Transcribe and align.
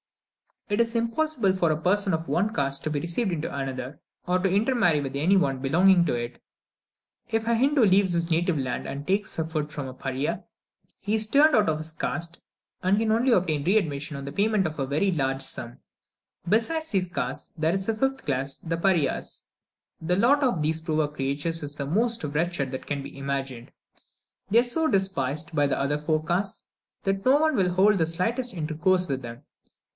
It 0.67 0.79
is 0.81 0.95
impossible 0.95 1.53
for 1.53 1.69
a 1.69 1.79
person 1.79 2.11
of 2.13 2.27
one 2.29 2.53
caste 2.55 2.83
to 2.85 2.89
be 2.89 3.01
received 3.01 3.33
into 3.33 3.55
another, 3.55 3.99
or 4.25 4.39
to 4.39 4.49
intermarry 4.49 4.99
with 5.01 5.15
any 5.15 5.35
one 5.35 5.59
belonging 5.59 6.05
to 6.05 6.15
it. 6.15 6.41
If 7.29 7.45
a 7.45 7.53
Hindoo 7.53 7.85
leaves 7.85 8.13
his 8.13 8.31
native 8.31 8.57
land 8.57 8.87
or 8.87 8.95
takes 9.03 9.35
food 9.35 9.71
from 9.71 9.87
a 9.87 9.93
Paria, 9.93 10.45
he 10.97 11.13
is 11.13 11.27
turned 11.27 11.55
out 11.55 11.69
of 11.69 11.77
his 11.77 11.91
caste, 11.91 12.39
and 12.81 12.97
can 12.97 13.11
only 13.11 13.31
obtain 13.31 13.65
re 13.65 13.77
admission 13.77 14.15
on 14.15 14.25
the 14.25 14.31
payment 14.31 14.65
of 14.65 14.79
a 14.79 14.87
very 14.87 15.11
large 15.11 15.41
sum. 15.41 15.77
Besides 16.49 16.91
these 16.93 17.09
castes, 17.09 17.51
there 17.57 17.73
is 17.75 17.87
a 17.89 17.93
fifth 17.95 18.25
class 18.25 18.57
the 18.59 18.77
Parias. 18.77 19.43
The 20.01 20.15
lot 20.15 20.41
of 20.41 20.61
these 20.63 20.81
poor 20.81 21.09
creatures 21.09 21.61
is 21.61 21.75
the 21.75 21.85
most 21.85 22.23
wretched 22.23 22.71
that 22.71 22.87
can 22.87 23.03
be 23.03 23.15
imagined. 23.19 23.71
They 24.49 24.59
are 24.59 24.63
so 24.63 24.87
despised 24.87 25.53
by 25.53 25.67
the 25.67 25.77
other 25.79 25.97
four 25.99 26.23
castes, 26.23 26.63
that 27.03 27.25
no 27.25 27.37
one 27.39 27.55
will 27.55 27.69
hold 27.73 27.97
the 27.97 28.07
slightest 28.07 28.53
intercourse 28.53 29.07
with 29.07 29.21
them. 29.21 29.43